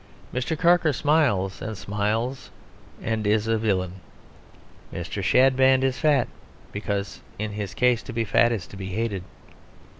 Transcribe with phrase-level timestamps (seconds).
[0.33, 0.57] Mr.
[0.57, 2.49] Carker smiles and smiles
[3.03, 4.01] and is a villain;
[4.91, 5.21] Mr.
[5.21, 6.27] Chadband is fat
[6.71, 9.21] because in his case to be fat is to be hated.